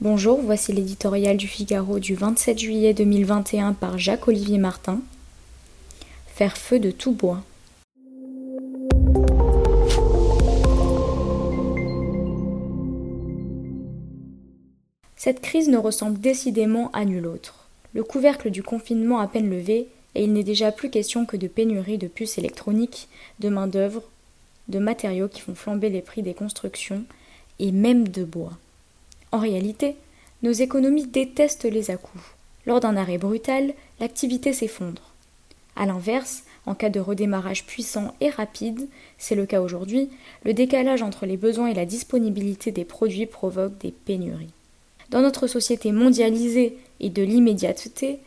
[0.00, 5.00] Bonjour, voici l'éditorial du Figaro du 27 juillet 2021 par Jacques-Olivier Martin.
[6.28, 7.42] Faire feu de tout bois.
[15.16, 17.66] Cette crise ne ressemble décidément à nulle autre.
[17.92, 21.48] Le couvercle du confinement à peine levé, et il n'est déjà plus question que de
[21.48, 23.08] pénurie de puces électroniques,
[23.40, 24.04] de main-d'œuvre,
[24.68, 27.02] de matériaux qui font flamber les prix des constructions,
[27.58, 28.52] et même de bois.
[29.32, 29.96] En réalité,
[30.42, 32.24] nos économies détestent les à-coups.
[32.66, 35.02] Lors d'un arrêt brutal, l'activité s'effondre.
[35.76, 40.10] A l'inverse, en cas de redémarrage puissant et rapide, c'est le cas aujourd'hui,
[40.44, 44.52] le décalage entre les besoins et la disponibilité des produits provoque des pénuries.
[45.10, 48.18] Dans notre société mondialisée et de l'immédiateté,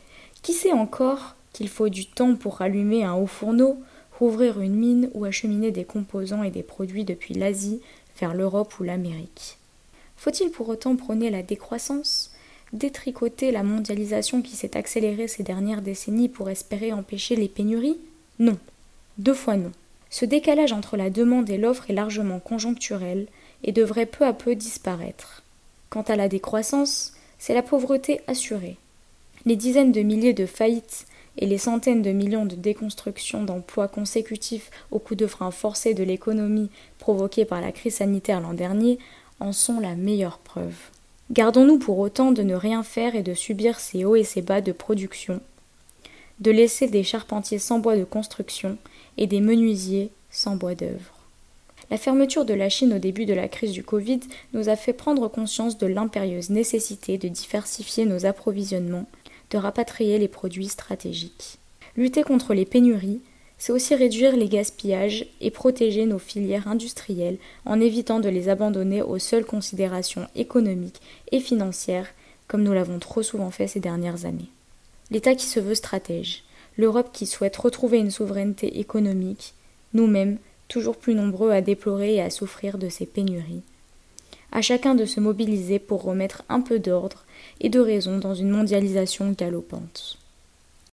[0.42, 3.78] qui sait encore qu'il faut du temps pour rallumer un haut fourneau,
[4.18, 7.80] rouvrir une mine ou acheminer des composants et des produits depuis l'Asie
[8.18, 9.58] vers l'Europe ou l'Amérique?
[10.22, 12.30] Faut-il pour autant prôner la décroissance
[12.72, 17.98] Détricoter la mondialisation qui s'est accélérée ces dernières décennies pour espérer empêcher les pénuries?
[18.38, 18.56] Non.
[19.18, 19.72] Deux fois non.
[20.10, 23.26] Ce décalage entre la demande et l'offre est largement conjoncturel
[23.64, 25.42] et devrait peu à peu disparaître.
[25.90, 28.76] Quant à la décroissance, c'est la pauvreté assurée.
[29.44, 31.06] Les dizaines de milliers de faillites
[31.36, 36.04] et les centaines de millions de déconstructions d'emplois consécutifs au coup de frein forcé de
[36.04, 39.00] l'économie provoqué par la crise sanitaire l'an dernier
[39.42, 40.76] en sont la meilleure preuve.
[41.32, 44.60] Gardons-nous pour autant de ne rien faire et de subir ces hauts et ces bas
[44.60, 45.40] de production,
[46.40, 48.78] de laisser des charpentiers sans bois de construction
[49.18, 51.18] et des menuisiers sans bois d'œuvre.
[51.90, 54.20] La fermeture de la Chine au début de la crise du Covid
[54.54, 59.06] nous a fait prendre conscience de l'impérieuse nécessité de diversifier nos approvisionnements,
[59.50, 61.58] de rapatrier les produits stratégiques.
[61.96, 63.20] Lutter contre les pénuries,
[63.62, 69.02] c'est aussi réduire les gaspillages et protéger nos filières industrielles en évitant de les abandonner
[69.02, 71.00] aux seules considérations économiques
[71.30, 72.08] et financières
[72.48, 74.50] comme nous l'avons trop souvent fait ces dernières années.
[75.12, 76.42] L'État qui se veut stratège,
[76.76, 79.54] l'Europe qui souhaite retrouver une souveraineté économique,
[79.94, 83.62] nous-mêmes toujours plus nombreux à déplorer et à souffrir de ces pénuries.
[84.50, 87.24] À chacun de se mobiliser pour remettre un peu d'ordre
[87.60, 90.18] et de raison dans une mondialisation galopante.